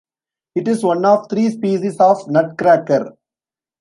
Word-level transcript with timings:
It 0.55 0.67
is 0.67 0.83
one 0.83 1.05
of 1.05 1.29
three 1.29 1.51
species 1.51 1.99
of 1.99 2.27
nutcracker. 2.27 3.15